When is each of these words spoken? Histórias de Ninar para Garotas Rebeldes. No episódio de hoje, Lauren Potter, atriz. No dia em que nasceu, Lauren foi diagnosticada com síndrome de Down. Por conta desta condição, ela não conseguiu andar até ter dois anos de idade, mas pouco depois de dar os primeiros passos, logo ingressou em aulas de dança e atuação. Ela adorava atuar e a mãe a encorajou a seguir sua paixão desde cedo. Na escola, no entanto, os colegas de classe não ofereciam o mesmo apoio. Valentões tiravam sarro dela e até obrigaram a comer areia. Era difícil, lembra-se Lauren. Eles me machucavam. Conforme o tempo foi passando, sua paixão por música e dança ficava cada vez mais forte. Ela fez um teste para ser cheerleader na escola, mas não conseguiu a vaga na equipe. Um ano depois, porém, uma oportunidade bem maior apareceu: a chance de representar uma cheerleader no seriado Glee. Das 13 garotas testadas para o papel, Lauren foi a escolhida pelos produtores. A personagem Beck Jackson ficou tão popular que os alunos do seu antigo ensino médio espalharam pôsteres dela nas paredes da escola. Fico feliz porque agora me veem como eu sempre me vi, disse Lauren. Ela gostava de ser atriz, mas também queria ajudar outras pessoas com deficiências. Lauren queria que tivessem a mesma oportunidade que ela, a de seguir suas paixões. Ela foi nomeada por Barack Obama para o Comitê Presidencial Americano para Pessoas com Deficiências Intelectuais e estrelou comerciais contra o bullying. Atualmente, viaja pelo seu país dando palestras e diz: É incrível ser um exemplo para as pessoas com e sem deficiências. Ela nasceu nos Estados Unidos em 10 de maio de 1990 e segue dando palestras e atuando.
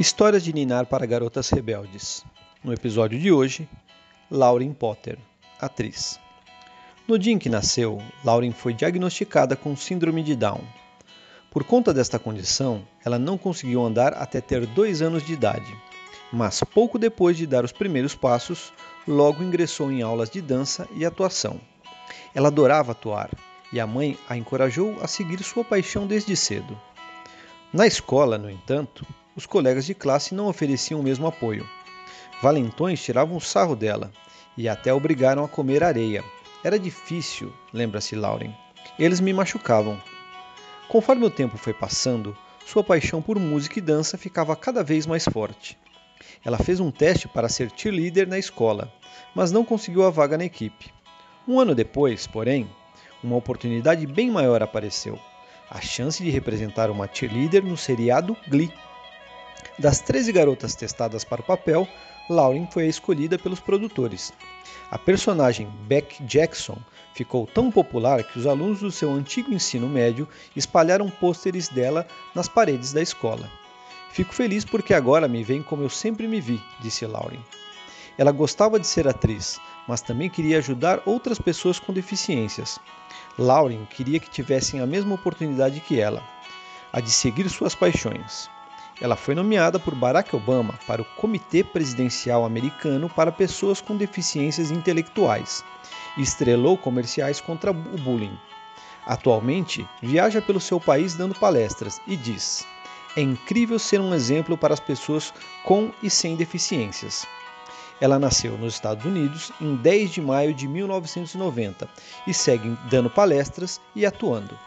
Histórias 0.00 0.42
de 0.42 0.50
Ninar 0.50 0.86
para 0.86 1.04
Garotas 1.04 1.50
Rebeldes. 1.50 2.24
No 2.64 2.72
episódio 2.72 3.20
de 3.20 3.30
hoje, 3.30 3.68
Lauren 4.30 4.72
Potter, 4.72 5.18
atriz. 5.60 6.18
No 7.06 7.18
dia 7.18 7.34
em 7.34 7.38
que 7.38 7.50
nasceu, 7.50 8.00
Lauren 8.24 8.50
foi 8.50 8.72
diagnosticada 8.72 9.54
com 9.56 9.76
síndrome 9.76 10.22
de 10.22 10.34
Down. 10.34 10.62
Por 11.50 11.64
conta 11.64 11.92
desta 11.92 12.18
condição, 12.18 12.82
ela 13.04 13.18
não 13.18 13.36
conseguiu 13.36 13.84
andar 13.84 14.14
até 14.14 14.40
ter 14.40 14.64
dois 14.64 15.02
anos 15.02 15.22
de 15.22 15.34
idade, 15.34 15.70
mas 16.32 16.62
pouco 16.64 16.98
depois 16.98 17.36
de 17.36 17.46
dar 17.46 17.62
os 17.62 17.72
primeiros 17.72 18.14
passos, 18.14 18.72
logo 19.06 19.42
ingressou 19.42 19.92
em 19.92 20.00
aulas 20.00 20.30
de 20.30 20.40
dança 20.40 20.88
e 20.96 21.04
atuação. 21.04 21.60
Ela 22.34 22.48
adorava 22.48 22.92
atuar 22.92 23.28
e 23.70 23.78
a 23.78 23.86
mãe 23.86 24.16
a 24.26 24.34
encorajou 24.34 24.96
a 25.02 25.06
seguir 25.06 25.42
sua 25.42 25.62
paixão 25.62 26.06
desde 26.06 26.34
cedo. 26.34 26.80
Na 27.70 27.86
escola, 27.86 28.38
no 28.38 28.50
entanto, 28.50 29.06
os 29.40 29.46
colegas 29.46 29.86
de 29.86 29.94
classe 29.94 30.34
não 30.34 30.48
ofereciam 30.48 31.00
o 31.00 31.02
mesmo 31.02 31.26
apoio. 31.26 31.66
Valentões 32.42 33.02
tiravam 33.02 33.40
sarro 33.40 33.74
dela 33.74 34.12
e 34.54 34.68
até 34.68 34.92
obrigaram 34.92 35.42
a 35.42 35.48
comer 35.48 35.82
areia. 35.82 36.22
Era 36.62 36.78
difícil, 36.78 37.50
lembra-se 37.72 38.14
Lauren. 38.14 38.54
Eles 38.98 39.18
me 39.18 39.32
machucavam. 39.32 39.98
Conforme 40.90 41.24
o 41.24 41.30
tempo 41.30 41.56
foi 41.56 41.72
passando, 41.72 42.36
sua 42.66 42.84
paixão 42.84 43.22
por 43.22 43.38
música 43.38 43.78
e 43.78 43.82
dança 43.82 44.18
ficava 44.18 44.54
cada 44.54 44.84
vez 44.84 45.06
mais 45.06 45.24
forte. 45.24 45.78
Ela 46.44 46.58
fez 46.58 46.78
um 46.78 46.90
teste 46.90 47.26
para 47.26 47.48
ser 47.48 47.72
cheerleader 47.74 48.28
na 48.28 48.38
escola, 48.38 48.92
mas 49.34 49.50
não 49.50 49.64
conseguiu 49.64 50.04
a 50.04 50.10
vaga 50.10 50.36
na 50.36 50.44
equipe. 50.44 50.92
Um 51.48 51.58
ano 51.58 51.74
depois, 51.74 52.26
porém, 52.26 52.68
uma 53.24 53.36
oportunidade 53.36 54.06
bem 54.06 54.30
maior 54.30 54.62
apareceu: 54.62 55.18
a 55.70 55.80
chance 55.80 56.22
de 56.22 56.28
representar 56.28 56.90
uma 56.90 57.08
cheerleader 57.10 57.64
no 57.64 57.78
seriado 57.78 58.36
Glee. 58.46 58.70
Das 59.80 59.98
13 59.98 60.30
garotas 60.32 60.74
testadas 60.74 61.24
para 61.24 61.40
o 61.40 61.44
papel, 61.44 61.88
Lauren 62.28 62.68
foi 62.70 62.82
a 62.84 62.88
escolhida 62.88 63.38
pelos 63.38 63.60
produtores. 63.60 64.30
A 64.90 64.98
personagem 64.98 65.70
Beck 65.88 66.22
Jackson 66.24 66.76
ficou 67.14 67.46
tão 67.46 67.70
popular 67.70 68.22
que 68.22 68.38
os 68.38 68.46
alunos 68.46 68.80
do 68.80 68.90
seu 68.90 69.10
antigo 69.10 69.50
ensino 69.54 69.88
médio 69.88 70.28
espalharam 70.54 71.08
pôsteres 71.08 71.70
dela 71.70 72.06
nas 72.34 72.46
paredes 72.46 72.92
da 72.92 73.00
escola. 73.00 73.50
Fico 74.10 74.34
feliz 74.34 74.66
porque 74.66 74.92
agora 74.92 75.26
me 75.26 75.42
veem 75.42 75.62
como 75.62 75.82
eu 75.82 75.88
sempre 75.88 76.28
me 76.28 76.42
vi, 76.42 76.60
disse 76.80 77.06
Lauren. 77.06 77.40
Ela 78.18 78.32
gostava 78.32 78.78
de 78.78 78.86
ser 78.86 79.08
atriz, 79.08 79.58
mas 79.88 80.02
também 80.02 80.28
queria 80.28 80.58
ajudar 80.58 81.00
outras 81.06 81.38
pessoas 81.38 81.78
com 81.78 81.90
deficiências. 81.90 82.78
Lauren 83.38 83.86
queria 83.86 84.20
que 84.20 84.28
tivessem 84.28 84.80
a 84.80 84.86
mesma 84.86 85.14
oportunidade 85.14 85.80
que 85.80 85.98
ela, 85.98 86.22
a 86.92 87.00
de 87.00 87.10
seguir 87.10 87.48
suas 87.48 87.74
paixões. 87.74 88.50
Ela 89.00 89.16
foi 89.16 89.34
nomeada 89.34 89.78
por 89.78 89.94
Barack 89.94 90.36
Obama 90.36 90.78
para 90.86 91.00
o 91.00 91.04
Comitê 91.16 91.64
Presidencial 91.64 92.44
Americano 92.44 93.08
para 93.08 93.32
Pessoas 93.32 93.80
com 93.80 93.96
Deficiências 93.96 94.70
Intelectuais 94.70 95.64
e 96.18 96.22
estrelou 96.22 96.76
comerciais 96.76 97.40
contra 97.40 97.70
o 97.70 97.74
bullying. 97.74 98.38
Atualmente, 99.06 99.88
viaja 100.02 100.42
pelo 100.42 100.60
seu 100.60 100.78
país 100.78 101.14
dando 101.14 101.34
palestras 101.34 102.00
e 102.06 102.14
diz: 102.14 102.66
É 103.16 103.22
incrível 103.22 103.78
ser 103.78 104.00
um 104.00 104.14
exemplo 104.14 104.58
para 104.58 104.74
as 104.74 104.80
pessoas 104.80 105.32
com 105.64 105.90
e 106.02 106.10
sem 106.10 106.36
deficiências. 106.36 107.26
Ela 108.00 108.18
nasceu 108.18 108.56
nos 108.56 108.74
Estados 108.74 109.04
Unidos 109.04 109.50
em 109.60 109.76
10 109.76 110.10
de 110.10 110.20
maio 110.20 110.54
de 110.54 110.68
1990 110.68 111.88
e 112.26 112.34
segue 112.34 112.76
dando 112.90 113.10
palestras 113.10 113.80
e 113.94 114.04
atuando. 114.04 114.58